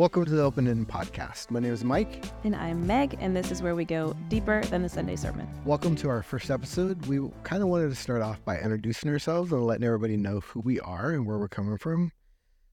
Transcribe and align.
Welcome 0.00 0.24
to 0.24 0.30
the 0.30 0.42
Open 0.42 0.66
Ended 0.66 0.88
Podcast. 0.88 1.50
My 1.50 1.60
name 1.60 1.74
is 1.74 1.84
Mike. 1.84 2.24
And 2.42 2.56
I'm 2.56 2.86
Meg, 2.86 3.18
and 3.20 3.36
this 3.36 3.50
is 3.50 3.60
where 3.60 3.74
we 3.74 3.84
go 3.84 4.16
deeper 4.30 4.64
than 4.64 4.80
the 4.80 4.88
Sunday 4.88 5.14
sermon. 5.14 5.46
Welcome 5.66 5.94
to 5.96 6.08
our 6.08 6.22
first 6.22 6.50
episode. 6.50 7.04
We 7.04 7.20
kind 7.42 7.62
of 7.62 7.68
wanted 7.68 7.90
to 7.90 7.94
start 7.94 8.22
off 8.22 8.42
by 8.46 8.58
introducing 8.58 9.10
ourselves 9.10 9.52
and 9.52 9.62
letting 9.62 9.84
everybody 9.84 10.16
know 10.16 10.40
who 10.40 10.60
we 10.60 10.80
are 10.80 11.10
and 11.10 11.26
where 11.26 11.36
we're 11.36 11.48
coming 11.48 11.76
from. 11.76 12.12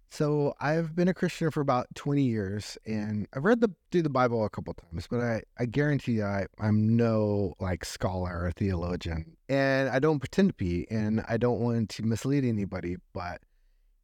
So, 0.10 0.54
I've 0.62 0.96
been 0.96 1.10
a 1.10 1.14
Christian 1.14 1.52
for 1.52 1.60
about 1.60 1.88
20 1.96 2.24
years, 2.24 2.78
and 2.86 3.28
I've 3.36 3.44
read 3.44 3.60
the 3.60 3.74
through 3.92 4.04
the 4.04 4.10
Bible 4.10 4.46
a 4.46 4.50
couple 4.50 4.74
times, 4.76 5.06
but 5.12 5.20
I, 5.20 5.42
I 5.60 5.66
guarantee 5.66 6.14
you 6.14 6.24
I, 6.24 6.46
I'm 6.62 6.96
no 6.96 7.56
like 7.60 7.84
scholar 7.84 8.46
or 8.46 8.54
theologian, 8.56 9.36
and 9.50 9.90
I 9.90 10.00
don't 10.00 10.20
pretend 10.20 10.52
to 10.52 10.54
be, 10.54 10.88
and 10.90 11.26
I 11.28 11.36
don't 11.36 11.60
want 11.60 11.90
to 11.90 12.04
mislead 12.04 12.46
anybody, 12.46 12.96
but 13.12 13.42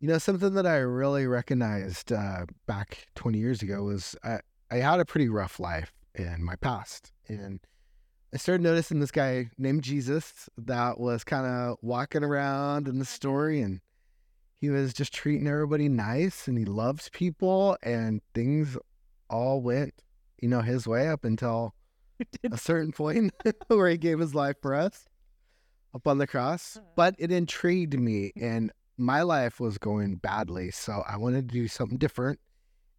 you 0.04 0.10
know, 0.10 0.18
something 0.18 0.54
that 0.56 0.68
I 0.68 0.80
really 0.80 1.28
recognized 1.28 2.12
uh, 2.12 2.46
back 2.68 3.08
20 3.16 3.38
years 3.38 3.62
ago 3.62 3.84
was 3.84 4.18
I, 4.22 4.40
I 4.70 4.76
had 4.76 5.00
a 5.00 5.06
pretty 5.06 5.30
rough 5.30 5.62
life 5.62 5.94
in 6.14 6.44
my 6.44 6.58
past. 6.58 7.14
And 7.30 7.62
I 8.34 8.38
started 8.38 8.64
noticing 8.64 9.00
this 9.00 9.12
guy 9.12 9.50
named 9.58 9.86
Jesus 9.86 10.50
that 10.58 11.00
was 11.00 11.24
kind 11.24 11.46
of 11.46 11.78
walking 11.82 12.22
around 12.22 12.90
in 12.90 13.00
the 13.00 13.06
story 13.06 13.62
and 13.62 13.80
he 14.60 14.70
was 14.70 14.94
just 14.94 15.14
treating 15.14 15.48
everybody 15.48 15.88
nice 15.88 16.50
and 16.50 16.58
he 16.58 16.66
loved 16.66 17.14
people 17.14 17.78
and 17.82 18.20
things 18.34 18.78
all 19.30 19.62
went, 19.62 19.94
you 20.42 20.50
know, 20.50 20.60
his 20.60 20.86
way 20.86 21.08
up 21.08 21.24
until 21.24 21.76
a 22.52 22.58
certain 22.58 22.92
point 22.92 23.32
where 23.68 23.88
he 23.88 23.98
gave 23.98 24.20
his 24.20 24.36
life 24.36 24.58
for 24.62 24.76
us 24.76 25.06
up 25.96 26.06
on 26.10 26.18
the 26.18 26.28
cross. 26.28 26.76
Uh-huh. 26.76 26.86
But 26.98 27.16
it 27.20 27.32
intrigued 27.32 27.98
me 27.98 28.34
and 28.36 28.70
my 28.98 29.22
life 29.22 29.60
was 29.60 29.78
going 29.78 30.16
badly. 30.16 30.72
So 30.72 31.04
I 31.08 31.18
wanted 31.18 31.50
to 31.50 31.54
do 31.54 31.68
something 31.68 31.98
different. 31.98 32.40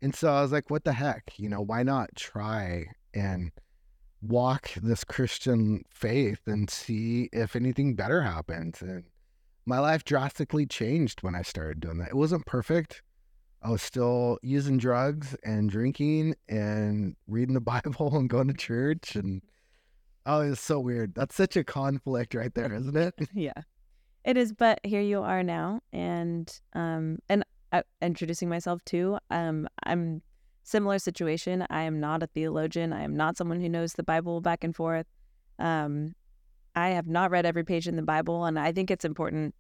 And 0.02 0.14
so 0.14 0.32
I 0.32 0.42
was 0.42 0.52
like, 0.52 0.70
what 0.70 0.84
the 0.84 0.92
heck? 0.92 1.32
You 1.36 1.48
know, 1.48 1.60
why 1.60 1.82
not 1.82 2.14
try 2.14 2.86
and 3.14 3.52
walk 4.20 4.70
this 4.82 5.04
Christian 5.04 5.84
faith 5.88 6.41
and 6.46 6.69
see 6.69 7.28
if 7.32 7.56
anything 7.56 7.94
better 7.94 8.22
happens? 8.22 8.82
And 8.82 9.04
my 9.66 9.78
life 9.78 10.04
drastically 10.04 10.66
changed 10.66 11.22
when 11.22 11.34
I 11.34 11.42
started 11.42 11.80
doing 11.80 11.98
that. 11.98 12.10
It 12.10 12.16
wasn't 12.16 12.47
perfect. 12.47 13.02
I 13.62 13.70
was 13.70 13.80
still 13.80 14.38
using 14.42 14.76
drugs 14.76 15.34
and 15.42 15.70
drinking 15.70 16.34
and 16.48 17.16
reading 17.26 17.54
the 17.54 17.60
Bible 17.62 18.14
and 18.16 18.28
going 18.28 18.48
to 18.48 18.54
church. 18.54 19.16
And 19.16 19.41
oh, 20.26 20.41
it's 20.41 20.60
so 20.60 20.80
weird. 20.80 21.14
That's 21.14 21.34
such 21.34 21.56
a 21.56 21.64
conflict 21.64 22.34
right 22.34 22.54
there, 22.54 22.74
isn't 22.74 22.97
it? 22.97 23.14
Yeah. 23.32 23.62
It 24.25 24.39
is, 24.39 24.53
but 24.53 24.80
here 24.84 25.03
you 25.03 25.22
are 25.22 25.42
now, 25.42 25.80
and 25.92 26.50
um, 26.72 27.19
and 27.28 27.44
uh, 27.72 27.83
introducing 28.00 28.48
myself 28.48 28.83
too. 28.84 29.19
Um, 29.31 29.69
I'm 29.84 30.22
similar 30.62 30.98
situation. 30.98 31.66
I 31.69 31.83
am 31.83 32.00
not 32.00 32.22
a 32.22 32.27
theologian. 32.28 32.92
I 32.92 33.03
am 33.03 33.14
not 33.16 33.36
someone 33.36 33.61
who 33.61 33.69
knows 33.69 33.92
the 33.92 34.03
Bible 34.03 34.41
back 34.41 34.64
and 34.64 34.75
forth. 34.75 35.06
Um, 35.58 36.14
I 36.75 36.91
have 36.91 37.06
not 37.06 37.31
read 37.31 37.44
every 37.44 37.64
page 37.64 37.86
in 37.86 37.97
the 37.97 38.03
Bible, 38.03 38.47
and 38.47 38.58
I 38.58 38.72
think 38.72 38.91
it's 38.91 39.05
important 39.05 39.55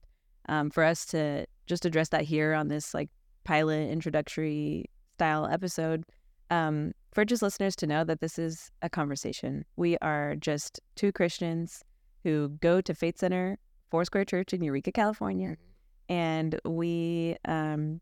um, 0.48 0.70
for 0.70 0.82
us 0.82 1.04
to 1.06 1.46
just 1.66 1.84
address 1.84 2.08
that 2.08 2.22
here 2.22 2.54
on 2.54 2.68
this 2.68 2.94
like 2.94 3.10
pilot 3.44 3.90
introductory 3.90 4.86
style 5.16 5.46
episode. 5.46 6.04
Um, 6.50 6.92
for 7.12 7.24
just 7.24 7.42
listeners 7.42 7.76
to 7.76 7.86
know 7.86 8.02
that 8.04 8.20
this 8.20 8.38
is 8.38 8.70
a 8.82 8.88
conversation. 8.88 9.64
We 9.76 9.98
are 9.98 10.36
just 10.36 10.80
two 10.94 11.12
Christians 11.12 11.84
who 12.22 12.48
go 12.60 12.80
to 12.80 12.94
Faith 12.94 13.18
Center 13.18 13.58
Foursquare 13.90 14.24
Church 14.24 14.52
in 14.52 14.62
Eureka, 14.62 14.92
California. 14.92 15.50
Mm-hmm. 15.50 16.12
And 16.12 16.60
we, 16.64 17.36
um, 17.46 18.00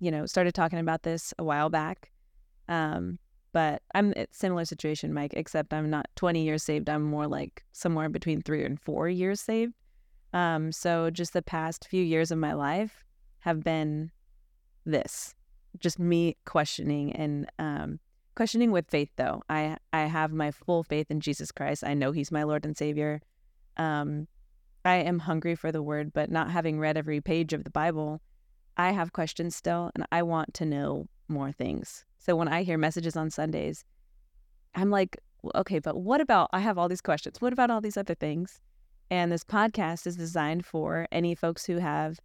you 0.00 0.10
know, 0.10 0.26
started 0.26 0.54
talking 0.54 0.78
about 0.78 1.02
this 1.02 1.34
a 1.38 1.44
while 1.44 1.68
back. 1.70 2.10
Um, 2.68 3.18
but 3.52 3.82
I'm 3.94 4.12
a 4.16 4.26
similar 4.32 4.64
situation, 4.64 5.14
Mike, 5.14 5.34
except 5.36 5.72
I'm 5.72 5.88
not 5.88 6.06
20 6.16 6.42
years 6.42 6.64
saved. 6.64 6.88
I'm 6.88 7.02
more 7.02 7.28
like 7.28 7.62
somewhere 7.72 8.08
between 8.08 8.42
three 8.42 8.64
and 8.64 8.80
four 8.80 9.08
years 9.08 9.40
saved. 9.40 9.74
Um, 10.32 10.72
so 10.72 11.08
just 11.10 11.32
the 11.32 11.42
past 11.42 11.86
few 11.88 12.02
years 12.02 12.32
of 12.32 12.38
my 12.38 12.52
life 12.52 13.04
have 13.38 13.62
been 13.62 14.10
this, 14.84 15.36
just 15.78 16.00
me 16.00 16.36
questioning 16.44 17.12
and 17.12 17.48
um, 17.60 18.00
questioning 18.34 18.72
with 18.72 18.90
faith. 18.90 19.10
Though 19.16 19.42
I 19.48 19.76
I 19.92 20.00
have 20.02 20.32
my 20.32 20.50
full 20.50 20.82
faith 20.82 21.10
in 21.10 21.20
Jesus 21.20 21.52
Christ. 21.52 21.84
I 21.84 21.94
know 21.94 22.10
He's 22.10 22.32
my 22.32 22.42
Lord 22.42 22.64
and 22.64 22.76
Savior. 22.76 23.22
Um, 23.76 24.26
I 24.84 24.96
am 24.96 25.18
hungry 25.18 25.54
for 25.54 25.72
the 25.72 25.82
word, 25.82 26.12
but 26.12 26.30
not 26.30 26.50
having 26.50 26.78
read 26.78 26.96
every 26.96 27.20
page 27.20 27.52
of 27.52 27.64
the 27.64 27.70
Bible, 27.70 28.20
I 28.76 28.92
have 28.92 29.12
questions 29.12 29.56
still 29.56 29.90
and 29.94 30.04
I 30.12 30.22
want 30.22 30.54
to 30.54 30.66
know 30.66 31.06
more 31.28 31.52
things. 31.52 32.04
So 32.18 32.36
when 32.36 32.48
I 32.48 32.62
hear 32.62 32.76
messages 32.76 33.16
on 33.16 33.30
Sundays, 33.30 33.84
I'm 34.74 34.90
like, 34.90 35.18
okay, 35.54 35.78
but 35.78 35.96
what 35.96 36.20
about 36.20 36.50
I 36.52 36.60
have 36.60 36.78
all 36.78 36.88
these 36.88 37.00
questions. 37.00 37.40
What 37.40 37.52
about 37.52 37.70
all 37.70 37.80
these 37.80 37.96
other 37.96 38.14
things? 38.14 38.60
And 39.10 39.30
this 39.30 39.44
podcast 39.44 40.06
is 40.06 40.16
designed 40.16 40.64
for 40.64 41.06
any 41.12 41.34
folks 41.34 41.64
who 41.64 41.78
have 41.78 42.18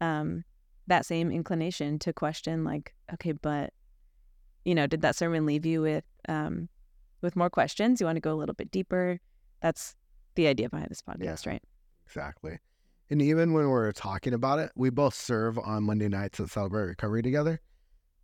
um, 0.00 0.44
that 0.86 1.06
same 1.06 1.30
inclination 1.30 1.98
to 2.00 2.12
question, 2.12 2.64
like, 2.64 2.94
okay, 3.14 3.32
but 3.32 3.72
you 4.64 4.74
know, 4.74 4.86
did 4.86 5.00
that 5.02 5.16
sermon 5.16 5.46
leave 5.46 5.64
you 5.64 5.80
with 5.80 6.04
um, 6.28 6.68
with 7.22 7.36
more 7.36 7.50
questions? 7.50 8.00
You 8.00 8.06
want 8.06 8.16
to 8.16 8.20
go 8.20 8.32
a 8.32 8.36
little 8.36 8.54
bit 8.54 8.70
deeper? 8.70 9.18
That's 9.60 9.94
the 10.34 10.46
idea 10.46 10.68
behind 10.68 10.90
this 10.90 11.02
podcast, 11.02 11.46
yeah. 11.46 11.52
right? 11.52 11.62
Exactly. 12.06 12.58
And 13.10 13.22
even 13.22 13.52
when 13.52 13.68
we're 13.68 13.92
talking 13.92 14.34
about 14.34 14.58
it, 14.58 14.72
we 14.74 14.90
both 14.90 15.14
serve 15.14 15.58
on 15.58 15.84
Monday 15.84 16.08
nights 16.08 16.40
at 16.40 16.50
Celebrate 16.50 16.86
Recovery 16.86 17.22
together. 17.22 17.60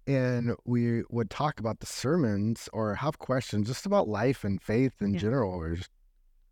And 0.07 0.57
we 0.65 1.03
would 1.11 1.31
talk 1.31 1.61
about 1.61 1.79
the 1.79 1.87
sermons 1.87 2.69
or 2.73 2.97
have 2.97 3.19
questions 3.19 3.69
just 3.69 3.87
about 3.87 4.09
life 4.09 4.43
and 4.43 4.61
faith 4.61 5.01
in 5.01 5.15
yeah. 5.15 5.21
general. 5.21 5.57
We're 5.57 5.77
just 5.77 5.91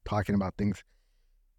talking 0.05 0.37
about 0.37 0.55
things. 0.57 0.85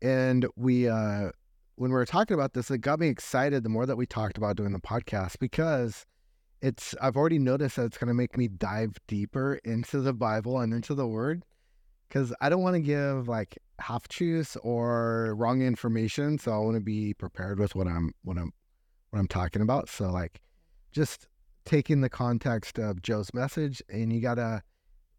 And 0.01 0.47
we, 0.55 0.87
uh, 0.87 1.31
when 1.75 1.91
we 1.91 1.95
were 1.95 2.05
talking 2.05 2.35
about 2.35 2.53
this, 2.53 2.71
it 2.71 2.77
got 2.79 2.99
me 2.99 3.09
excited 3.09 3.63
the 3.63 3.69
more 3.69 3.85
that 3.85 3.97
we 3.97 4.05
talked 4.05 4.37
about 4.37 4.55
doing 4.55 4.71
the 4.71 4.79
podcast 4.79 5.39
because 5.39 6.05
it's, 6.61 6.95
I've 7.01 7.17
already 7.17 7.39
noticed 7.39 7.75
that 7.75 7.85
it's 7.85 7.97
going 7.97 8.07
to 8.07 8.13
make 8.13 8.37
me 8.37 8.47
dive 8.47 8.97
deeper 9.07 9.55
into 9.65 9.99
the 9.99 10.13
Bible 10.13 10.59
and 10.59 10.73
into 10.73 10.95
the 10.95 11.07
Word 11.07 11.43
because 12.11 12.33
I 12.41 12.49
don't 12.49 12.61
want 12.61 12.75
to 12.75 12.81
give 12.81 13.29
like 13.29 13.57
half 13.79 14.07
truths 14.09 14.57
or 14.63 15.33
wrong 15.37 15.61
information. 15.61 16.37
So 16.37 16.51
I 16.51 16.57
want 16.57 16.75
to 16.75 16.81
be 16.81 17.13
prepared 17.13 17.57
with 17.57 17.73
what 17.73 17.87
I'm 17.87 18.11
what 18.23 18.37
I'm 18.37 18.51
what 19.11 19.19
I'm 19.19 19.27
talking 19.27 19.61
about. 19.61 19.87
So 19.87 20.11
like 20.11 20.41
just 20.91 21.27
taking 21.63 22.01
the 22.01 22.09
context 22.09 22.77
of 22.79 23.01
Joe's 23.01 23.33
message 23.33 23.81
and 23.89 24.11
you 24.11 24.19
gotta 24.19 24.61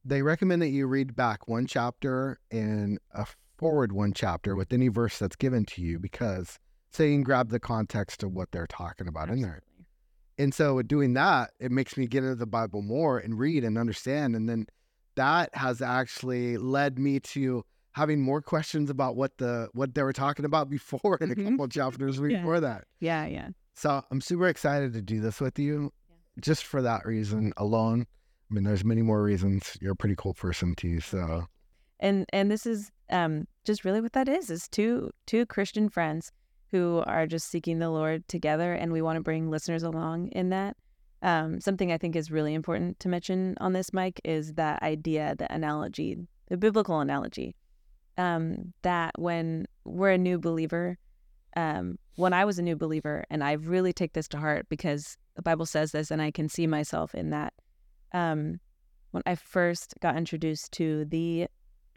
they 0.04 0.20
recommend 0.20 0.60
that 0.60 0.68
you 0.68 0.86
read 0.86 1.16
back 1.16 1.48
one 1.48 1.66
chapter 1.66 2.38
and 2.50 2.98
a 3.14 3.26
forward 3.56 3.92
one 3.92 4.12
chapter 4.12 4.54
with 4.54 4.72
any 4.72 4.88
verse 4.88 5.18
that's 5.18 5.36
given 5.36 5.64
to 5.64 5.80
you 5.80 5.98
because 5.98 6.58
so 6.90 7.04
you 7.04 7.14
can 7.14 7.22
grab 7.22 7.48
the 7.48 7.60
context 7.60 8.22
of 8.22 8.32
what 8.32 8.50
they're 8.52 8.66
talking 8.66 9.08
about 9.08 9.30
Absolutely. 9.30 9.42
in 9.44 9.48
there. 9.48 9.62
And 10.38 10.54
so 10.54 10.82
doing 10.82 11.14
that, 11.14 11.52
it 11.58 11.70
makes 11.70 11.96
me 11.96 12.06
get 12.06 12.24
into 12.24 12.34
the 12.34 12.46
Bible 12.46 12.82
more 12.82 13.18
and 13.18 13.38
read 13.38 13.64
and 13.64 13.78
understand. 13.78 14.34
And 14.34 14.48
then 14.48 14.66
that 15.16 15.54
has 15.54 15.82
actually 15.82 16.56
led 16.56 16.98
me 16.98 17.20
to 17.20 17.64
having 17.92 18.20
more 18.20 18.40
questions 18.40 18.90
about 18.90 19.16
what 19.16 19.36
the 19.38 19.68
what 19.74 19.94
they 19.94 20.02
were 20.02 20.12
talking 20.12 20.44
about 20.44 20.70
before 20.70 21.18
in 21.20 21.30
a 21.30 21.34
mm-hmm. 21.34 21.50
couple 21.50 21.68
chapters 21.68 22.18
before 22.18 22.54
yeah. 22.54 22.60
that. 22.60 22.84
Yeah, 23.00 23.26
yeah. 23.26 23.48
So 23.74 24.02
I'm 24.10 24.20
super 24.20 24.48
excited 24.48 24.92
to 24.94 25.02
do 25.02 25.20
this 25.20 25.40
with 25.40 25.58
you, 25.58 25.92
yeah. 26.08 26.16
just 26.40 26.64
for 26.64 26.82
that 26.82 27.06
reason 27.06 27.52
alone. 27.56 28.06
I 28.50 28.54
mean, 28.54 28.64
there's 28.64 28.84
many 28.84 29.02
more 29.02 29.22
reasons. 29.22 29.78
You're 29.80 29.92
a 29.92 29.96
pretty 29.96 30.16
cool 30.16 30.34
person 30.34 30.74
too. 30.74 31.00
So, 31.00 31.46
and 32.00 32.26
and 32.32 32.50
this 32.50 32.66
is 32.66 32.90
um 33.10 33.46
just 33.64 33.84
really 33.84 34.00
what 34.00 34.12
that 34.12 34.28
is 34.28 34.50
is 34.50 34.68
two 34.68 35.10
two 35.26 35.46
Christian 35.46 35.88
friends 35.88 36.32
who 36.70 37.02
are 37.06 37.26
just 37.26 37.48
seeking 37.48 37.78
the 37.78 37.90
Lord 37.90 38.26
together, 38.28 38.72
and 38.72 38.92
we 38.92 39.02
want 39.02 39.16
to 39.16 39.22
bring 39.22 39.50
listeners 39.50 39.82
along 39.82 40.28
in 40.28 40.48
that. 40.50 40.76
Um, 41.22 41.60
something 41.60 41.92
I 41.92 41.98
think 41.98 42.16
is 42.16 42.32
really 42.32 42.52
important 42.52 42.98
to 43.00 43.08
mention 43.08 43.56
on 43.60 43.72
this, 43.72 43.92
Mike, 43.92 44.20
is 44.24 44.54
that 44.54 44.82
idea, 44.82 45.34
the 45.38 45.52
analogy, 45.52 46.18
the 46.48 46.56
biblical 46.56 46.98
analogy, 46.98 47.54
um, 48.18 48.72
that 48.82 49.12
when 49.18 49.66
we're 49.84 50.10
a 50.10 50.18
new 50.18 50.38
believer, 50.38 50.98
um, 51.56 51.98
when 52.16 52.32
I 52.32 52.44
was 52.44 52.58
a 52.58 52.62
new 52.62 52.76
believer, 52.76 53.24
and 53.30 53.44
I 53.44 53.52
really 53.52 53.92
take 53.92 54.14
this 54.14 54.28
to 54.28 54.38
heart 54.38 54.66
because 54.68 55.16
the 55.36 55.42
Bible 55.42 55.66
says 55.66 55.92
this, 55.92 56.10
and 56.10 56.20
I 56.20 56.30
can 56.30 56.48
see 56.48 56.66
myself 56.66 57.14
in 57.14 57.30
that. 57.30 57.54
Um, 58.12 58.58
when 59.12 59.22
I 59.24 59.36
first 59.36 59.94
got 60.00 60.16
introduced 60.16 60.72
to 60.72 61.04
the 61.04 61.46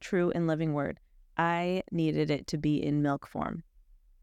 true 0.01 0.31
and 0.35 0.47
living 0.47 0.73
word, 0.73 0.99
I 1.37 1.83
needed 1.91 2.29
it 2.29 2.47
to 2.47 2.57
be 2.57 2.83
in 2.83 3.01
milk 3.01 3.27
form. 3.27 3.63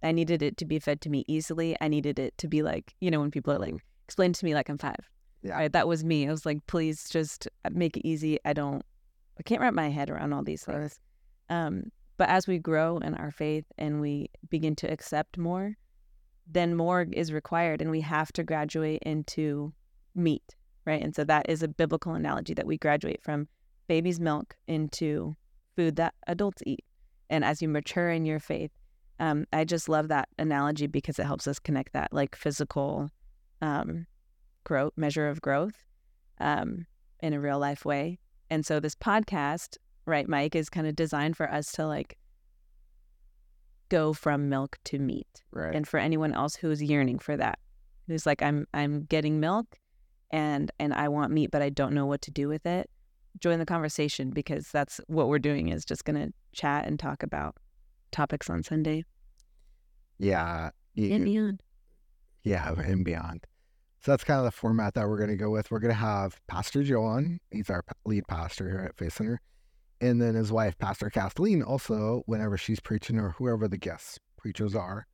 I 0.02 0.12
needed 0.12 0.43
it 0.43 0.56
to 0.58 0.64
be 0.64 0.78
fed 0.78 1.00
to 1.02 1.10
me 1.10 1.25
easily. 1.28 1.76
I 1.81 1.88
needed 1.88 2.19
it 2.19 2.37
to 2.38 2.49
be 2.49 2.62
like, 2.62 2.94
you 3.00 3.10
know, 3.10 3.20
when 3.20 3.31
people 3.31 3.52
are 3.52 3.58
like, 3.58 3.75
explain 4.06 4.32
to 4.32 4.44
me 4.44 4.54
like 4.54 4.69
I'm 4.69 4.78
five. 4.78 5.08
Yeah. 5.43 5.58
I, 5.58 5.69
that 5.69 5.88
was 5.88 6.04
me. 6.04 6.28
I 6.28 6.31
was 6.31 6.46
like, 6.46 6.64
please 6.66 7.08
just 7.10 7.49
make 7.70 7.96
it 7.96 8.06
easy. 8.06 8.38
I 8.44 8.52
don't, 8.52 8.84
I 9.38 9.43
can't 9.43 9.60
wrap 9.60 9.75
my 9.75 9.88
head 9.90 10.10
around 10.10 10.32
all 10.32 10.43
these 10.43 10.64
things. 10.64 11.00
Um, 11.50 11.90
but 12.16 12.28
as 12.28 12.46
we 12.46 12.58
grow 12.58 12.99
in 12.99 13.14
our 13.14 13.31
faith 13.31 13.64
and 13.78 14.00
we 14.00 14.28
begin 14.50 14.76
to 14.76 14.87
accept 14.90 15.38
more, 15.38 15.76
then 16.46 16.76
more 16.76 17.06
is 17.12 17.32
required 17.32 17.81
and 17.81 17.90
we 17.90 18.00
have 18.00 18.32
to 18.32 18.44
graduate 18.44 19.02
into 19.02 19.72
meat. 20.14 20.54
right? 20.87 21.02
And 21.02 21.14
so 21.14 21.25
that 21.25 21.49
is 21.49 21.62
a 21.62 21.69
biblical 21.69 22.14
analogy 22.14 22.54
that 22.54 22.66
we 22.66 22.78
graduate 22.78 23.22
from 23.22 23.49
baby's 23.88 24.20
milk 24.20 24.56
into 24.66 25.37
food 25.76 25.96
that 25.96 26.14
adults 26.26 26.62
eat. 26.66 26.84
And 27.31 27.44
as 27.44 27.62
you 27.62 27.69
mature 27.69 28.10
in 28.10 28.25
your 28.25 28.40
faith, 28.40 28.70
um, 29.20 29.46
I 29.52 29.64
just 29.64 29.88
love 29.88 30.08
that 30.08 30.28
analogy 30.38 30.87
because 30.87 31.19
it 31.19 31.26
helps 31.26 31.46
us 31.46 31.58
connect 31.58 31.93
that 31.93 32.12
like 32.12 32.34
physical 32.34 33.10
um, 33.62 34.06
growth, 34.64 34.93
measure 34.97 35.29
of 35.29 35.41
growth 35.41 35.87
um, 36.38 36.87
in 37.20 37.32
a 37.32 37.41
real 37.41 37.59
life 37.59 37.87
way. 37.87 38.19
And 38.50 38.67
so 38.67 38.81
this 38.81 38.94
podcast, 38.94 39.79
right, 40.05 40.29
Mike, 40.29 40.55
is 40.55 40.69
kind 40.69 40.87
of 40.87 40.94
designed 40.94 41.38
for 41.38 41.50
us 41.50 41.73
to 41.73 41.87
like 41.87 42.19
go 43.88 44.12
from 44.12 44.50
milk 44.50 44.79
to 44.85 44.99
meat. 44.99 45.43
Right. 45.50 45.75
And 45.75 45.88
for 45.88 45.99
anyone 45.99 46.35
else 46.35 46.56
who's 46.56 46.82
yearning 46.82 47.19
for 47.19 47.37
that, 47.38 47.59
who's 48.06 48.26
like, 48.26 48.43
I'm 48.43 48.67
I'm 48.75 49.05
getting 49.05 49.41
milk 49.41 49.79
and 50.31 50.70
and 50.79 50.93
I 50.93 51.09
want 51.09 51.32
meat, 51.32 51.50
but 51.50 51.62
I 51.62 51.70
don't 51.70 51.94
know 51.94 52.05
what 52.05 52.20
to 52.23 52.31
do 52.31 52.49
with 52.49 52.67
it. 52.67 52.91
Join 53.38 53.59
the 53.59 53.64
conversation 53.64 54.31
because 54.31 54.69
that's 54.70 55.00
what 55.06 55.29
we're 55.29 55.38
doing 55.38 55.69
is 55.69 55.87
just 55.87 56.05
gonna 56.05 56.29
chat 56.53 56.87
and 56.87 56.99
talk 56.99 57.23
about 57.23 57.56
topics 58.11 58.50
on 58.50 58.62
Sunday 58.62 59.05
yeah. 60.23 60.70
you- 60.94 61.14
and 61.14 61.25
beyond. 61.25 61.62
Yeah, 62.44 62.73
and 62.73 63.05
beyond. 63.05 63.47
So 64.02 64.10
that's 64.10 64.25
kind 64.25 64.38
of 64.38 64.44
the 64.44 64.50
format 64.50 64.94
that 64.94 65.08
we're 65.08 65.16
going 65.16 65.31
to 65.31 65.37
go 65.37 65.50
with. 65.50 65.70
We're 65.70 65.78
going 65.78 65.94
to 65.94 66.00
have 66.00 66.40
Pastor 66.49 66.82
Joe 66.82 67.04
on. 67.04 67.38
He's 67.52 67.70
our 67.70 67.84
lead 68.04 68.26
pastor 68.26 68.69
here 68.69 68.81
at 68.81 68.96
Faith 68.96 69.14
Center. 69.14 69.40
And 70.00 70.20
then 70.20 70.34
his 70.34 70.50
wife, 70.50 70.76
Pastor 70.76 71.08
Kathleen, 71.08 71.62
also, 71.62 72.25
whenever 72.26 72.58
she's 72.58 72.81
preaching 72.81 73.16
or 73.20 73.31
whoever 73.38 73.69
the 73.69 73.78
guest 73.78 74.19
preachers 74.37 74.75
are. 74.75 75.06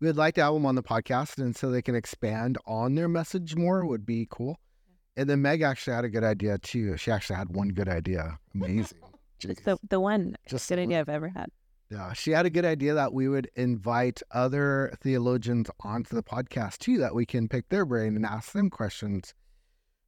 We 0.00 0.08
would 0.08 0.16
like 0.16 0.34
to 0.34 0.42
have 0.42 0.52
them 0.52 0.66
on 0.66 0.74
the 0.74 0.82
podcast 0.82 1.38
and 1.38 1.54
so 1.54 1.70
they 1.70 1.80
can 1.80 1.94
expand 1.94 2.58
on 2.66 2.96
their 2.96 3.06
message 3.06 3.54
more 3.54 3.86
would 3.86 4.04
be 4.04 4.26
cool. 4.30 4.58
And 5.16 5.30
then 5.30 5.42
Meg 5.42 5.62
actually 5.62 5.94
had 5.94 6.04
a 6.04 6.08
good 6.08 6.24
idea 6.24 6.58
too. 6.58 6.96
She 6.96 7.12
actually 7.12 7.36
had 7.36 7.54
one 7.54 7.68
good 7.68 7.88
idea. 7.88 8.36
Amazing. 8.52 8.98
Jeez. 9.40 9.62
the 9.62 9.78
the 9.88 10.00
one 10.00 10.34
Just 10.48 10.68
good 10.68 10.80
idea 10.80 10.98
I've 10.98 11.08
ever 11.08 11.28
had. 11.28 11.50
Yeah, 11.94 12.12
she 12.12 12.32
had 12.32 12.44
a 12.44 12.50
good 12.50 12.64
idea 12.64 12.94
that 12.94 13.12
we 13.12 13.28
would 13.28 13.48
invite 13.54 14.20
other 14.32 14.92
theologians 15.00 15.70
onto 15.80 16.16
the 16.16 16.24
podcast 16.24 16.78
too, 16.78 16.98
that 16.98 17.14
we 17.14 17.24
can 17.24 17.48
pick 17.48 17.68
their 17.68 17.84
brain 17.86 18.16
and 18.16 18.26
ask 18.26 18.50
them 18.50 18.68
questions. 18.68 19.32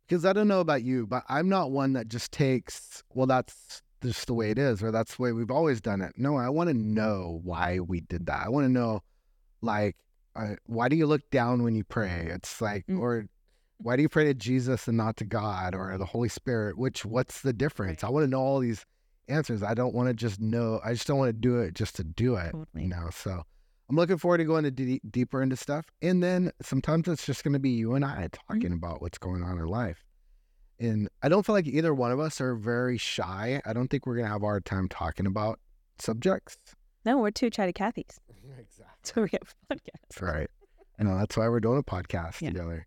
Because 0.09 0.25
I 0.25 0.33
don't 0.33 0.49
know 0.49 0.59
about 0.59 0.83
you, 0.83 1.07
but 1.07 1.23
I'm 1.29 1.49
not 1.49 1.71
one 1.71 1.93
that 1.93 2.09
just 2.09 2.33
takes, 2.33 3.05
well, 3.15 3.29
that's 3.29 3.83
just 4.03 4.27
the 4.27 4.35
way 4.35 4.51
it 4.51 4.59
is, 4.59 4.83
or 4.83 4.91
that's 4.91 5.15
the 5.15 5.23
way 5.23 5.33
we've 5.33 5.51
always 5.51 5.81
done 5.81 6.01
it. 6.01 6.15
No, 6.17 6.37
I 6.37 6.49
want 6.49 6.71
to 6.71 6.75
know 6.75 7.41
why 7.45 7.79
we 7.79 8.01
did 8.01 8.27
that. 8.27 8.45
I 8.45 8.49
want 8.49 8.65
to 8.65 8.73
know, 8.73 9.03
like, 9.63 9.95
uh, 10.35 10.57
why 10.67 10.89
do 10.89 10.97
you 10.97 11.07
look 11.07 11.31
down 11.31 11.63
when 11.63 11.77
you 11.77 11.85
pray? 11.85 12.29
It's 12.33 12.61
like, 12.61 12.85
Mm. 12.89 12.99
or 12.99 13.27
why 13.79 13.95
do 13.95 14.03
you 14.03 14.09
pray 14.09 14.25
to 14.25 14.35
Jesus 14.35 14.89
and 14.89 14.97
not 14.97 15.17
to 15.19 15.25
God 15.25 15.77
or 15.77 15.97
the 15.99 16.07
Holy 16.07 16.29
Spirit? 16.29 16.77
Which, 16.77 17.05
what's 17.05 17.43
the 17.43 17.53
difference? 17.53 18.03
I 18.03 18.11
want 18.11 18.25
to 18.25 18.29
know 18.31 18.41
all 18.41 18.59
these 18.59 18.85
answers. 19.29 19.63
I 19.63 19.75
don't 19.75 19.95
want 19.95 20.09
to 20.09 20.15
just 20.15 20.41
know. 20.41 20.81
I 20.85 20.93
just 20.93 21.07
don't 21.07 21.19
want 21.19 21.29
to 21.29 21.33
do 21.33 21.59
it 21.61 21.75
just 21.75 21.97
to 21.97 22.05
do 22.05 22.37
it. 22.37 22.53
Totally. 22.53 22.67
You 22.83 22.89
know, 22.89 23.09
so 23.13 23.43
I'm 23.89 23.97
looking 23.97 24.19
forward 24.19 24.39
to 24.39 24.45
going 24.45 24.65
to 24.65 24.71
d- 24.71 25.01
deeper 25.11 25.43
into 25.43 25.57
stuff. 25.57 25.87
And 26.03 26.23
then 26.23 26.51
sometimes 26.63 27.09
it's 27.09 27.25
just 27.27 27.45
going 27.45 27.53
to 27.55 27.59
be 27.61 27.71
you 27.71 27.95
and 27.95 28.05
I 28.05 28.29
talking 28.49 28.73
about 28.73 29.01
what's 29.03 29.19
going 29.19 29.43
on 29.43 29.59
in 29.59 29.67
life. 29.67 30.05
And 30.79 31.09
I 31.23 31.29
don't 31.29 31.45
feel 31.47 31.55
like 31.55 31.67
either 31.67 31.95
one 31.95 32.13
of 32.13 32.21
us 32.21 32.41
are 32.41 32.55
very 32.55 32.99
shy. 32.99 33.63
I 33.65 33.73
don't 33.73 33.89
think 33.89 34.07
we're 34.07 34.17
going 34.17 34.27
to 34.27 34.33
have 34.33 34.43
a 34.43 34.47
hard 34.47 34.65
time 34.67 34.89
talking 34.89 35.27
about 35.27 35.59
subjects. 35.99 36.57
No, 37.05 37.19
we're 37.19 37.31
two 37.31 37.51
chatty 37.51 37.73
Cathys. 37.73 38.19
Exactly. 38.59 38.87
So 39.03 39.23
we 39.23 39.29
have 39.33 39.55
a 39.71 39.75
podcast. 39.75 40.21
Right. 40.23 40.49
I 40.99 41.03
know 41.03 41.19
that's 41.19 41.37
why 41.37 41.49
we're 41.49 41.61
doing 41.61 41.79
a 41.79 41.83
podcast 41.83 42.41
Yeah. 42.41 42.51
together. 42.51 42.87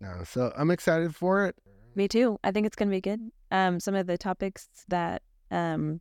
No, 0.00 0.22
so 0.24 0.52
I'm 0.56 0.70
excited 0.70 1.14
for 1.14 1.46
it. 1.46 1.56
Me 1.94 2.08
too. 2.08 2.38
I 2.44 2.50
think 2.52 2.66
it's 2.66 2.76
going 2.76 2.88
to 2.88 2.94
be 2.94 3.00
good. 3.00 3.30
Um, 3.50 3.80
some 3.80 3.94
of 3.94 4.06
the 4.06 4.18
topics 4.18 4.68
that 4.88 5.22
um, 5.50 6.00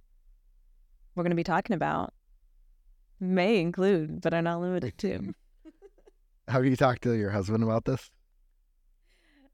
we're 1.15 1.24
going 1.24 1.31
to 1.31 1.36
be 1.36 1.44
talking 1.44 1.75
about 1.75 2.13
may 3.19 3.59
include, 3.59 4.21
but 4.21 4.33
are 4.33 4.42
not 4.42 4.62
limited 4.62 4.97
to. 5.00 5.33
Have 6.47 6.65
you 6.65 6.75
talked 6.75 7.01
to 7.03 7.13
your 7.13 7.31
husband 7.31 7.63
about 7.63 7.86
this? 7.86 8.12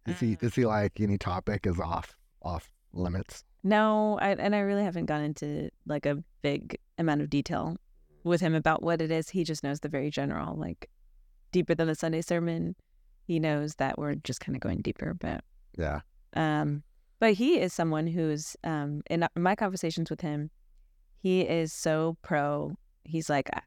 Is 0.07 0.19
he 0.19 0.33
Uh, 0.33 0.47
is 0.47 0.55
he 0.55 0.65
like 0.65 0.99
any 0.99 1.17
topic 1.17 1.65
is 1.67 1.79
off 1.79 2.17
off 2.41 2.71
limits? 2.93 3.43
No, 3.63 4.17
I, 4.19 4.31
and 4.31 4.55
I 4.55 4.59
really 4.59 4.83
haven't 4.83 5.05
gone 5.05 5.21
into 5.21 5.69
like 5.85 6.05
a 6.07 6.23
big 6.41 6.79
amount 6.97 7.21
of 7.21 7.29
detail 7.29 7.77
with 8.23 8.41
him 8.41 8.55
about 8.55 8.81
what 8.81 9.01
it 9.01 9.11
is. 9.11 9.29
He 9.29 9.43
just 9.43 9.63
knows 9.63 9.81
the 9.81 9.89
very 9.89 10.09
general, 10.09 10.55
like 10.55 10.89
deeper 11.51 11.75
than 11.75 11.87
a 11.87 11.95
Sunday 11.95 12.21
sermon. 12.21 12.75
He 13.27 13.39
knows 13.39 13.75
that 13.75 13.99
we're 13.99 14.15
just 14.15 14.41
kind 14.41 14.55
of 14.55 14.61
going 14.61 14.81
deeper, 14.81 15.13
but 15.13 15.43
Yeah. 15.77 16.01
Um, 16.33 16.83
but 17.21 17.35
he 17.35 17.59
is 17.59 17.71
someone 17.71 18.07
who's 18.07 18.57
um, 18.63 19.03
in 19.07 19.25
my 19.37 19.55
conversations 19.55 20.09
with 20.09 20.21
him, 20.21 20.49
he 21.19 21.41
is 21.41 21.71
so 21.71 22.17
pro. 22.23 22.75
He's 23.03 23.29
like, 23.29 23.47
"Ah, 23.55 23.61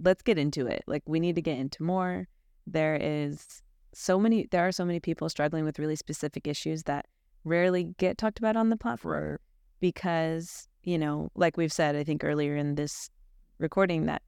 let's 0.00 0.22
get 0.22 0.38
into 0.38 0.66
it. 0.66 0.82
Like, 0.86 1.02
we 1.04 1.20
need 1.20 1.34
to 1.34 1.42
get 1.42 1.58
into 1.58 1.82
more. 1.82 2.26
There 2.66 2.96
is 2.96 3.62
so 3.92 4.18
many. 4.18 4.48
There 4.50 4.66
are 4.66 4.72
so 4.72 4.86
many 4.86 4.98
people 4.98 5.28
struggling 5.28 5.66
with 5.66 5.78
really 5.78 5.94
specific 5.94 6.48
issues 6.48 6.84
that 6.84 7.04
rarely 7.44 7.94
get 7.98 8.16
talked 8.16 8.38
about 8.38 8.56
on 8.56 8.70
the 8.70 8.78
platform 8.78 9.38
because 9.80 10.66
you 10.84 10.96
know, 10.98 11.28
like 11.34 11.58
we've 11.58 11.72
said, 11.72 11.96
I 11.96 12.02
think 12.02 12.24
earlier 12.24 12.56
in 12.56 12.76
this 12.76 13.10
recording 13.58 14.06
that 14.06 14.22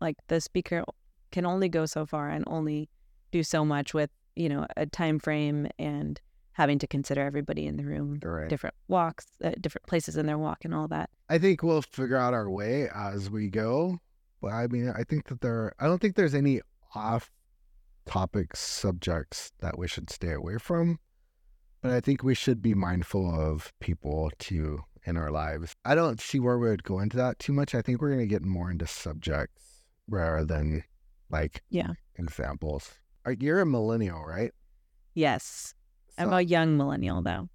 like 0.00 0.16
the 0.28 0.40
speaker 0.40 0.84
can 1.32 1.44
only 1.44 1.68
go 1.68 1.86
so 1.86 2.06
far 2.06 2.30
and 2.30 2.44
only 2.46 2.88
do 3.32 3.42
so 3.42 3.64
much 3.64 3.92
with 3.94 4.10
you 4.36 4.48
know 4.48 4.64
a 4.76 4.86
time 4.86 5.18
frame 5.18 5.66
and 5.76 6.20
having 6.58 6.78
to 6.80 6.86
consider 6.86 7.22
everybody 7.22 7.66
in 7.66 7.76
the 7.76 7.84
room 7.84 8.18
Right. 8.22 8.48
different 8.50 8.74
walks 8.88 9.26
uh, 9.42 9.52
different 9.60 9.86
places 9.86 10.16
in 10.16 10.26
their 10.26 10.36
walk 10.38 10.64
and 10.64 10.74
all 10.74 10.88
that 10.88 11.08
I 11.30 11.38
think 11.38 11.62
we'll 11.62 11.82
figure 11.82 12.16
out 12.16 12.34
our 12.34 12.50
way 12.50 12.88
as 12.94 13.30
we 13.30 13.48
go. 13.48 13.98
But 14.42 14.52
I 14.52 14.66
mean, 14.66 14.92
I 14.96 15.02
think 15.04 15.26
that 15.28 15.40
there. 15.40 15.72
I 15.80 15.86
don't 15.86 16.00
think 16.00 16.14
there's 16.16 16.34
any 16.34 16.60
off 16.94 17.30
topic 18.06 18.56
subjects 18.56 19.52
that 19.60 19.78
we 19.78 19.86
should 19.88 20.08
stay 20.10 20.32
away 20.32 20.56
from. 20.58 20.98
But 21.82 21.90
I 21.92 22.00
think 22.00 22.22
we 22.22 22.34
should 22.34 22.60
be 22.62 22.74
mindful 22.74 23.24
of 23.28 23.72
people 23.80 24.30
too 24.38 24.80
in 25.04 25.16
our 25.16 25.30
lives. 25.30 25.74
I 25.84 25.94
don't 25.94 26.20
see 26.20 26.40
where 26.40 26.58
we 26.58 26.68
would 26.70 26.82
go 26.82 26.98
into 27.00 27.16
that 27.18 27.38
too 27.38 27.52
much. 27.52 27.74
I 27.74 27.82
think 27.82 28.00
we're 28.00 28.08
going 28.14 28.26
to 28.28 28.34
get 28.34 28.42
more 28.42 28.70
into 28.70 28.86
subjects 28.86 29.84
rather 30.08 30.44
than 30.44 30.82
like 31.30 31.62
Yeah. 31.68 31.92
examples. 32.16 32.94
You're 33.38 33.60
a 33.60 33.66
millennial, 33.66 34.24
right? 34.24 34.52
yes 35.14 35.74
i'm 36.18 36.32
a 36.32 36.40
young 36.42 36.76
millennial 36.76 37.22
though 37.22 37.48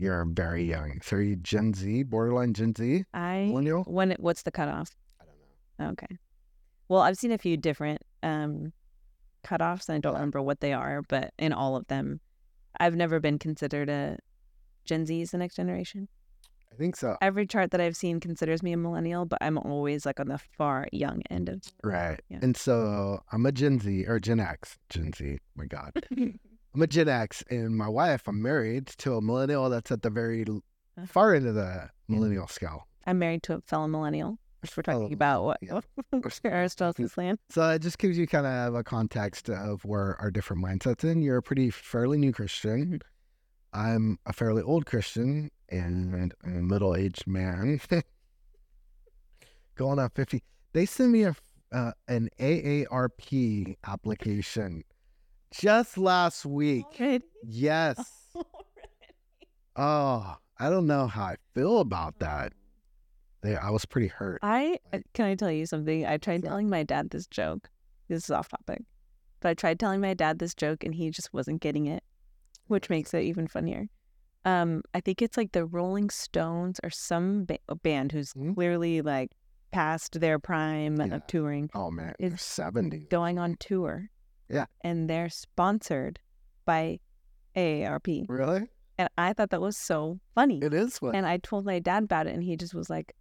you're 0.00 0.24
very 0.26 0.62
young. 0.62 1.00
So 1.02 1.16
are 1.16 1.20
you 1.20 1.34
Gen 1.34 1.74
Z, 1.74 2.04
borderline 2.04 2.54
Gen 2.54 2.72
Z, 2.72 3.04
i 3.14 3.46
millennial? 3.46 3.82
when 3.88 4.14
what's 4.20 4.42
the 4.42 4.52
cutoff 4.52 4.90
I 5.20 5.24
don't 5.24 5.86
know. 5.86 5.92
okay 5.92 6.18
well 6.88 7.00
i've 7.02 7.16
seen 7.16 7.32
a 7.32 7.38
few 7.38 7.56
different 7.56 8.00
um 8.22 8.72
cutoffs 9.44 9.88
and 9.88 9.96
i 9.96 9.98
don't 9.98 10.14
remember 10.14 10.40
what 10.42 10.60
they 10.60 10.72
are 10.72 11.02
but 11.08 11.32
in 11.38 11.52
all 11.52 11.74
of 11.76 11.86
them 11.88 12.20
i've 12.80 12.94
never 12.96 13.18
been 13.20 13.38
considered 13.38 13.88
a 13.88 14.18
gen 14.84 15.04
z 15.06 15.20
is 15.22 15.30
the 15.32 15.38
next 15.38 15.56
generation 15.56 16.06
I 16.72 16.76
think 16.76 16.94
so. 16.96 17.16
every 17.20 17.46
chart 17.46 17.72
that 17.72 17.80
i've 17.80 17.96
seen 17.96 18.20
considers 18.20 18.62
me 18.62 18.72
a 18.72 18.76
millennial 18.76 19.24
but 19.24 19.38
i'm 19.40 19.58
always 19.58 20.06
like 20.06 20.20
on 20.20 20.28
the 20.28 20.38
far 20.38 20.86
young 20.92 21.22
end 21.30 21.48
of 21.48 21.62
Right. 21.82 22.20
Yeah. 22.28 22.38
And 22.42 22.56
so 22.56 23.20
I'm 23.32 23.46
a 23.46 23.52
Gen 23.52 23.80
Z 23.80 24.04
or 24.06 24.20
Gen 24.20 24.38
X. 24.38 24.76
Gen 24.90 25.12
Z. 25.12 25.38
My 25.56 25.64
God. 25.66 25.92
I'm 26.78 26.82
a 26.82 26.86
Gen 26.86 27.08
X 27.08 27.42
and 27.50 27.76
my 27.76 27.88
wife, 27.88 28.28
I'm 28.28 28.40
married 28.40 28.86
to 28.98 29.16
a 29.16 29.20
millennial 29.20 29.68
that's 29.68 29.90
at 29.90 30.02
the 30.02 30.10
very 30.10 30.44
Uh. 30.96 31.06
far 31.06 31.34
end 31.34 31.44
of 31.48 31.56
the 31.56 31.90
millennial 32.06 32.46
scale. 32.46 32.86
i'm 33.04 33.18
married 33.18 33.42
to 33.44 33.54
a 33.54 33.60
fellow 33.62 33.88
millennial 33.88 34.38
which 34.60 34.76
we're 34.76 34.84
talking 34.84 35.00
Fellow 35.00 35.12
about 35.12 35.44
what 35.44 35.58
yeah. 35.60 35.80
aristotle's 36.44 37.16
land 37.16 37.40
So 37.50 37.68
it 37.70 37.82
just 37.82 37.98
gives 37.98 38.16
you 38.16 38.28
kind 38.28 38.46
of 38.46 38.76
a 38.76 38.84
context 38.84 39.50
of 39.50 39.84
where 39.84 40.14
our 40.20 40.30
different 40.30 40.62
mindsets 40.64 41.02
in. 41.02 41.20
You're 41.20 41.38
a 41.38 41.42
pretty 41.42 41.70
fairly 41.70 42.16
new 42.16 42.30
Christian. 42.32 43.00
Mhm. 43.00 43.02
I'm 43.72 44.18
a 44.24 44.32
fairly 44.32 44.62
old 44.62 44.86
Christian 44.86 45.50
and 45.68 46.32
I'm 46.44 46.56
a 46.58 46.62
middle 46.62 46.94
aged 46.94 47.26
man. 47.26 47.80
Going 49.74 49.98
on 49.98 50.10
50. 50.10 50.44
They 50.74 50.86
sent 50.86 51.10
me 51.10 51.24
a, 51.24 51.34
uh, 51.72 51.90
an 52.06 52.28
AARP 52.38 53.76
application 53.84 54.84
just 55.50 55.98
last 55.98 56.44
week. 56.46 56.84
Already? 57.00 57.24
Yes. 57.44 57.98
Oh, 59.76 60.36
I 60.58 60.70
don't 60.70 60.86
know 60.86 61.06
how 61.06 61.24
I 61.24 61.36
feel 61.54 61.78
about 61.78 62.18
that. 62.18 62.52
They, 63.42 63.56
I 63.56 63.70
was 63.70 63.84
pretty 63.84 64.08
hurt. 64.08 64.40
I 64.42 64.78
uh, 64.92 64.98
can 65.14 65.26
I 65.26 65.34
tell 65.36 65.52
you 65.52 65.66
something? 65.66 66.04
I 66.04 66.16
tried 66.16 66.42
telling 66.42 66.68
my 66.68 66.82
dad 66.82 67.10
this 67.10 67.26
joke. 67.28 67.68
This 68.08 68.24
is 68.24 68.30
off 68.30 68.48
topic, 68.48 68.82
but 69.40 69.50
I 69.50 69.54
tried 69.54 69.78
telling 69.78 70.00
my 70.00 70.14
dad 70.14 70.40
this 70.40 70.54
joke 70.54 70.82
and 70.82 70.94
he 70.94 71.10
just 71.10 71.32
wasn't 71.32 71.60
getting 71.60 71.86
it, 71.86 72.02
which 72.66 72.90
makes 72.90 73.14
it 73.14 73.22
even 73.22 73.46
funnier. 73.46 73.86
Um, 74.44 74.82
I 74.94 75.00
think 75.00 75.22
it's 75.22 75.36
like 75.36 75.52
the 75.52 75.64
Rolling 75.66 76.10
Stones 76.10 76.80
or 76.82 76.90
some 76.90 77.44
ba- 77.44 77.58
band 77.82 78.12
who's 78.12 78.32
Mhm. 78.32 78.54
clearly 78.54 79.02
like 79.02 79.30
past 79.70 80.18
their 80.20 80.38
prime 80.40 80.96
Yeah. 80.96 81.16
of 81.16 81.26
touring, 81.28 81.70
Oh 81.74 81.90
man, 81.92 82.14
Is 82.18 82.40
70. 82.40 83.06
going 83.10 83.38
on 83.38 83.56
tour. 83.60 84.08
Yeah. 84.50 84.66
and 84.82 85.08
they're 85.10 85.28
sponsored 85.28 86.18
by 86.64 87.00
AARP. 87.56 88.26
Really? 88.28 88.68
And 88.98 89.08
I 89.16 89.32
thought 89.32 89.50
that 89.50 89.60
was 89.60 89.76
so 89.76 90.18
funny. 90.34 90.58
It 90.62 90.74
is 90.74 90.98
what. 90.98 91.14
And 91.14 91.26
I 91.26 91.36
told 91.38 91.64
my 91.64 91.78
dad 91.78 92.04
about 92.04 92.26
it, 92.26 92.34
and 92.34 92.42
he 92.42 92.56
just 92.56 92.74
was 92.74 92.90
like, 92.90 93.14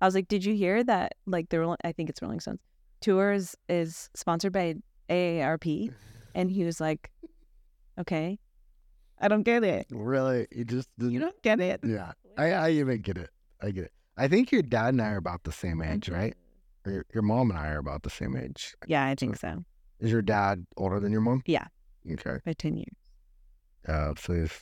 I 0.00 0.06
was 0.06 0.14
like, 0.14 0.28
Did 0.28 0.44
you 0.44 0.54
hear 0.54 0.84
that? 0.84 1.14
Like, 1.26 1.48
the, 1.48 1.76
I 1.84 1.92
think 1.92 2.10
it's 2.10 2.20
Rolling 2.22 2.40
Stones 2.40 2.60
tours 3.00 3.54
is 3.68 4.10
sponsored 4.14 4.52
by 4.52 4.74
AARP. 5.08 5.92
And 6.34 6.50
he 6.50 6.62
was 6.64 6.80
like, 6.80 7.10
Okay. 7.98 8.38
I 9.20 9.26
don't 9.28 9.42
get 9.42 9.64
it. 9.64 9.86
really? 9.90 10.46
You 10.52 10.64
just 10.64 10.88
didn't. 10.98 11.14
You 11.14 11.20
don't 11.20 11.42
get 11.42 11.58
it. 11.58 11.80
Yeah. 11.82 12.12
I, 12.36 12.52
I 12.52 12.70
even 12.70 13.00
get 13.00 13.18
it. 13.18 13.30
I 13.60 13.70
get 13.72 13.84
it. 13.84 13.92
I 14.16 14.28
think 14.28 14.52
your 14.52 14.62
dad 14.62 14.90
and 14.94 15.02
I 15.02 15.10
are 15.10 15.16
about 15.16 15.42
the 15.42 15.50
same 15.50 15.82
age, 15.82 16.08
right? 16.08 16.34
Or 16.84 16.92
your, 16.92 17.06
your 17.12 17.22
mom 17.24 17.50
and 17.50 17.58
I 17.58 17.68
are 17.70 17.78
about 17.78 18.04
the 18.04 18.10
same 18.10 18.36
age. 18.36 18.74
Yeah, 18.86 19.04
I 19.04 19.16
think 19.16 19.36
so. 19.36 19.64
Is 20.00 20.12
your 20.12 20.22
dad 20.22 20.66
older 20.76 21.00
than 21.00 21.12
your 21.12 21.20
mom? 21.20 21.42
Yeah. 21.46 21.66
Okay. 22.10 22.38
By 22.44 22.52
10 22.52 22.76
years. 22.76 22.94
Uh, 23.86 24.14
so 24.16 24.34
he's 24.34 24.52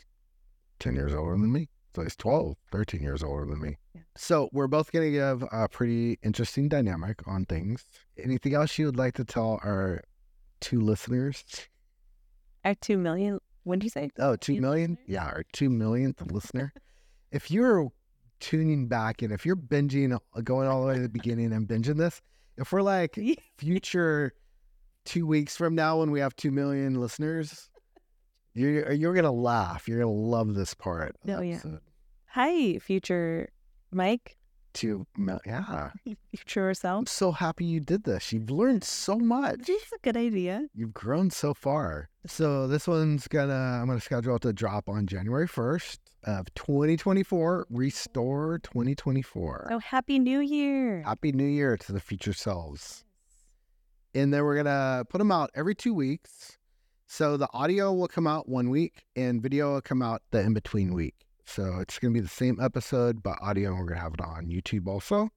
10 0.78 0.95
years 0.95 1.14
older 1.14 1.33
than 1.33 1.52
me. 1.52 1.69
So 1.95 2.02
he's 2.02 2.16
12, 2.16 2.57
13 2.73 3.02
years 3.02 3.23
older 3.23 3.47
than 3.47 3.61
me. 3.61 3.76
Yeah. 3.95 4.02
So 4.16 4.49
we're 4.52 4.66
both 4.66 4.93
going 4.93 5.07
to 5.07 5.11
give 5.11 5.45
a 5.50 5.69
pretty 5.69 6.19
interesting 6.23 6.69
dynamic 6.69 7.26
on 7.26 7.45
things. 7.47 7.85
Anything 8.23 8.55
else 8.55 8.78
you 8.78 8.87
would 8.87 8.97
like 8.97 9.14
to 9.14 9.25
tell 9.25 9.61
our 9.64 10.02
two 10.61 10.81
listeners? 10.81 11.45
Our 12.64 12.75
2 12.75 12.99
million, 12.99 13.38
when 13.64 13.78
did 13.78 13.85
you 13.85 13.90
say? 13.90 14.11
Oh, 14.19 14.37
two 14.37 14.61
Million 14.61 14.93
listeners? 14.93 15.09
Yeah, 15.09 15.25
our 15.25 15.45
two 15.52 15.71
millionth 15.71 16.21
listener. 16.31 16.73
If 17.33 17.50
you're 17.50 17.90
tuning 18.40 18.87
back 18.87 19.23
in, 19.23 19.33
if 19.33 19.47
you're 19.47 19.57
binging, 19.57 20.14
uh, 20.14 20.40
going 20.43 20.69
all 20.69 20.83
the 20.83 20.87
way 20.88 20.95
to 20.95 21.00
the 21.00 21.09
beginning 21.09 21.52
and 21.52 21.66
binging 21.66 21.97
this, 21.97 22.23
if 22.57 22.73
we're 22.73 22.83
like 22.83 23.19
future 23.59 24.35
two 25.06 25.26
weeks 25.26 25.56
from 25.56 25.75
now 25.75 26.00
when 26.00 26.10
we 26.10 26.20
have 26.20 26.36
two 26.36 26.50
million 26.50 27.00
listeners, 27.00 27.70
you're 28.54 28.92
you're 28.92 29.14
gonna 29.14 29.32
laugh. 29.32 29.88
You're 29.88 30.00
gonna 30.00 30.10
love 30.10 30.54
this 30.54 30.75
part. 30.75 31.16
Oh, 31.28 31.40
yeah. 31.40 31.60
Hi, 32.30 32.78
future 32.78 33.48
Mike, 33.92 34.36
To 34.75 35.06
yeah. 35.46 35.90
future 36.34 36.75
self. 36.75 36.98
I'm 37.00 37.06
so 37.06 37.32
happy 37.32 37.64
you 37.64 37.80
did 37.80 38.04
this. 38.04 38.32
You've 38.32 38.50
learned 38.50 38.84
so 38.84 39.16
much. 39.16 39.60
This 39.66 39.82
is 39.82 39.92
a 39.94 39.98
good 40.02 40.16
idea. 40.16 40.66
You've 40.75 40.92
grown 40.92 41.30
so 41.30 41.54
far. 41.54 42.08
So 42.26 42.66
this 42.66 42.86
one's 42.86 43.26
gonna 43.28 43.54
I'm 43.80 43.86
gonna 43.86 44.00
schedule 44.00 44.36
it 44.36 44.42
to 44.42 44.52
drop 44.52 44.88
on 44.88 45.06
January 45.06 45.48
1st 45.48 45.98
of 46.25 46.52
2024. 46.54 47.66
Restore 47.70 48.58
2024. 48.58 49.66
So 49.70 49.78
happy 49.78 50.18
New 50.18 50.40
Year. 50.40 51.02
Happy 51.06 51.32
New 51.32 51.46
Year 51.46 51.76
to 51.78 51.92
the 51.92 52.00
future 52.00 52.32
selves. 52.34 53.04
And 54.16 54.32
then 54.32 54.44
we're 54.44 54.56
gonna 54.56 55.04
put 55.11 55.18
them 55.18 55.30
out 55.30 55.50
every 55.54 55.75
two 55.75 55.92
weeks. 55.92 56.56
So 57.06 57.37
the 57.37 57.49
audio 57.52 57.92
will 57.92 58.08
come 58.08 58.26
out 58.26 58.49
one 58.49 58.70
week 58.70 59.04
and 59.14 59.42
video 59.42 59.75
will 59.75 59.82
come 59.82 60.00
out 60.00 60.23
the 60.30 60.40
in 60.40 60.54
between 60.54 60.94
week. 60.94 61.26
So 61.44 61.80
it's 61.80 61.99
gonna 61.99 62.14
be 62.14 62.20
the 62.20 62.28
same 62.28 62.58
episode, 62.58 63.23
but 63.23 63.37
audio 63.42 63.75
we're 63.75 63.85
gonna 63.85 64.00
have 64.00 64.14
it 64.14 64.23
on 64.23 64.46
YouTube 64.46 64.88
also. 64.88 65.28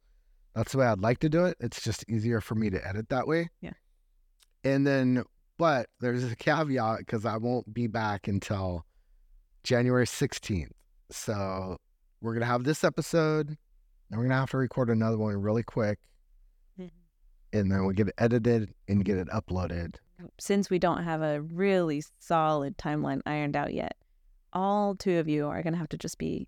That's 0.56 0.72
the 0.72 0.78
way 0.78 0.86
I'd 0.86 1.02
like 1.02 1.20
to 1.20 1.30
do 1.30 1.44
it. 1.44 1.58
It's 1.60 1.84
just 1.84 2.06
easier 2.10 2.40
for 2.40 2.56
me 2.56 2.70
to 2.70 2.88
edit 2.88 3.10
that 3.10 3.28
way. 3.28 3.50
Yeah. 3.60 3.74
And 4.64 4.88
then, 4.88 5.26
but 5.58 5.88
there's 6.00 6.24
a 6.24 6.36
caveat 6.38 7.00
because 7.00 7.26
I 7.26 7.36
won't 7.36 7.74
be 7.74 7.88
back 7.88 8.30
until 8.30 8.86
January 9.64 10.06
16th. 10.06 10.72
So 11.12 11.76
we're 12.22 12.34
gonna 12.34 12.46
have 12.46 12.64
this 12.64 12.86
episode, 12.86 13.50
and 13.50 14.18
we're 14.18 14.24
gonna 14.24 14.40
have 14.40 14.52
to 14.52 14.58
record 14.58 14.90
another 14.90 15.18
one 15.18 15.36
really 15.36 15.64
quick. 15.64 16.00
And 17.54 17.72
then 17.72 17.86
we 17.86 17.94
get 17.94 18.08
it 18.10 18.14
edited 18.18 18.74
and 18.88 19.04
get 19.06 19.18
it 19.18 19.28
uploaded. 19.30 19.96
Since 20.40 20.70
we 20.70 20.80
don't 20.80 21.04
have 21.04 21.22
a 21.22 21.42
really 21.42 22.04
solid 22.20 22.78
timeline 22.78 23.22
ironed 23.26 23.56
out 23.56 23.74
yet, 23.74 23.96
all 24.54 24.96
two 24.96 25.18
of 25.18 25.28
you 25.28 25.48
are 25.48 25.62
going 25.64 25.74
to 25.74 25.80
have 25.80 25.90
to 25.90 25.98
just 25.98 26.18
be 26.18 26.48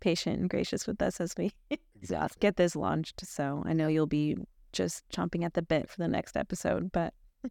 patient 0.00 0.38
and 0.38 0.50
gracious 0.50 0.86
with 0.86 1.00
us 1.00 1.20
as 1.20 1.34
we 1.38 1.52
get 2.40 2.56
this 2.56 2.76
launched. 2.76 3.24
So 3.26 3.62
I 3.66 3.72
know 3.72 3.88
you'll 3.88 4.06
be 4.06 4.36
just 4.72 5.08
chomping 5.08 5.44
at 5.44 5.54
the 5.54 5.62
bit 5.62 5.88
for 5.88 5.96
the 5.98 6.08
next 6.08 6.36
episode, 6.36 6.92
but 6.92 7.14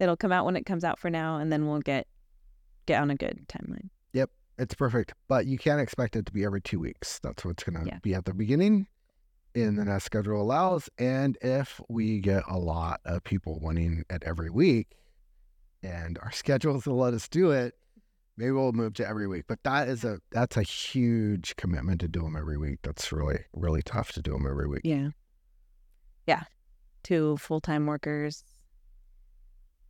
it'll 0.00 0.16
come 0.16 0.32
out 0.32 0.46
when 0.46 0.56
it 0.56 0.64
comes 0.64 0.84
out 0.84 0.98
for 0.98 1.10
now, 1.10 1.36
and 1.38 1.52
then 1.52 1.66
we'll 1.66 1.80
get 1.80 2.06
get 2.86 3.00
on 3.02 3.10
a 3.10 3.16
good 3.16 3.46
timeline. 3.48 3.88
Yep, 4.12 4.30
it's 4.58 4.74
perfect, 4.74 5.12
but 5.28 5.46
you 5.46 5.58
can't 5.58 5.80
expect 5.80 6.16
it 6.16 6.26
to 6.26 6.32
be 6.32 6.44
every 6.44 6.60
two 6.60 6.78
weeks. 6.78 7.18
That's 7.18 7.44
what's 7.44 7.64
gonna 7.64 7.84
Yeah. 7.84 7.98
be 8.02 8.14
at 8.14 8.24
the 8.24 8.32
beginning, 8.34 8.86
and 9.54 9.78
then 9.78 9.88
as 9.88 10.04
schedule 10.04 10.40
allows. 10.40 10.88
And 10.98 11.38
if 11.40 11.80
we 11.88 12.20
get 12.20 12.42
a 12.48 12.58
lot 12.58 13.00
of 13.04 13.22
people 13.24 13.58
wanting 13.60 14.04
it 14.10 14.22
every 14.24 14.50
week, 14.50 14.96
and 15.82 16.18
our 16.22 16.32
schedules 16.32 16.86
will 16.86 16.96
let 16.96 17.14
us 17.14 17.28
do 17.28 17.50
it, 17.50 17.74
maybe 18.36 18.50
we'll 18.50 18.72
move 18.72 18.94
to 18.94 19.08
every 19.08 19.26
week. 19.26 19.44
But 19.48 19.62
that 19.64 19.88
is 19.88 20.04
a 20.04 20.18
that's 20.32 20.56
a 20.56 20.62
huge 20.62 21.56
commitment 21.56 22.00
to 22.00 22.08
do 22.08 22.22
them 22.22 22.36
every 22.36 22.56
week. 22.56 22.80
That's 22.82 23.12
really 23.12 23.40
really 23.52 23.82
tough 23.82 24.12
to 24.12 24.22
do 24.22 24.32
them 24.32 24.46
every 24.48 24.68
week. 24.68 24.82
Yeah. 24.84 25.10
Yeah. 26.26 26.42
Two 27.02 27.36
full 27.36 27.60
time 27.60 27.86
workers 27.86 28.44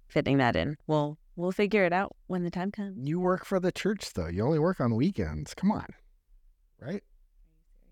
fitting 0.08 0.38
that 0.38 0.56
in. 0.56 0.76
We'll 0.86 1.18
we'll 1.36 1.52
figure 1.52 1.84
it 1.84 1.92
out 1.92 2.14
when 2.26 2.44
the 2.44 2.50
time 2.50 2.70
comes. 2.70 3.08
You 3.08 3.20
work 3.20 3.44
for 3.44 3.60
the 3.60 3.72
church 3.72 4.12
though. 4.12 4.28
You 4.28 4.44
only 4.44 4.58
work 4.58 4.80
on 4.80 4.94
weekends. 4.94 5.54
Come 5.54 5.72
on, 5.72 5.86
right? 6.80 7.02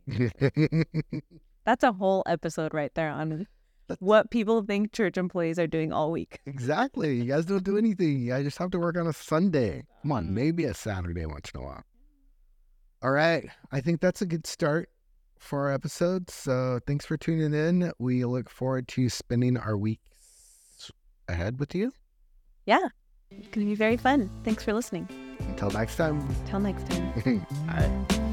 That's 1.65 1.85
a 1.85 1.93
whole 1.93 2.23
episode 2.27 2.75
right 2.75 2.93
there 2.95 3.11
on 3.11 3.47
That's- 3.89 4.01
what 4.01 4.31
people 4.31 4.63
think 4.63 4.93
church 4.93 5.17
employees 5.17 5.59
are 5.59 5.67
doing 5.67 5.93
all 5.93 6.11
week. 6.11 6.41
Exactly. 6.47 7.17
You 7.17 7.25
guys 7.25 7.45
don't 7.45 7.65
do 7.65 7.77
anything. 7.77 8.27
Guys 8.27 8.45
just 8.45 8.59
have 8.59 8.71
to 8.73 8.79
work 8.79 8.97
on 8.97 9.07
a 9.07 9.13
Sunday. 9.13 9.85
Come 10.03 10.13
on, 10.13 10.33
maybe 10.35 10.65
a 10.65 10.75
Saturday 10.75 11.27
once 11.27 11.51
in 11.55 11.61
a 11.61 11.65
while. 11.65 11.83
All 13.03 13.11
right. 13.11 13.49
I 13.71 13.81
think 13.81 14.01
that's 14.01 14.23
a 14.23 14.27
good 14.27 14.47
start 14.47 14.89
for 15.39 15.67
our 15.69 15.73
episode. 15.75 16.31
So 16.31 16.79
thanks 16.87 17.05
for 17.05 17.17
tuning 17.17 17.53
in. 17.53 17.93
We 17.99 18.25
look 18.25 18.49
forward 18.49 18.87
to 18.89 19.09
spending 19.09 19.57
our 19.57 19.77
weeks 19.77 20.93
ahead 21.29 21.59
with 21.59 21.75
you. 21.75 21.93
Yeah. 22.67 22.89
It's 23.31 23.49
going 23.49 23.67
to 23.67 23.71
be 23.71 23.75
very 23.75 23.97
fun. 23.97 24.31
Thanks 24.45 24.63
for 24.63 24.73
listening. 24.73 25.09
Until 25.41 25.71
next 25.71 25.97
time. 25.97 26.27
Till 26.47 26.61
next 26.61 26.89
time. 26.89 27.47
All 27.69 27.77
right. 27.77 28.29